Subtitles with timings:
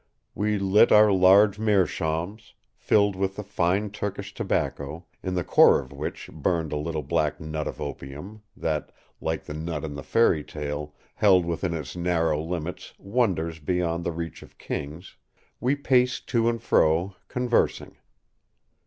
[0.33, 6.27] We lit our large meerschaums, filled with fine Turkish tobacco, in the core of which
[6.33, 8.91] burned a little black nut of opium, that,
[9.21, 14.11] like the nut in the fairy tale, held within its narrow limits wonders beyond the
[14.11, 15.17] reach of kings;
[15.59, 17.95] we paced to and fro, conversing.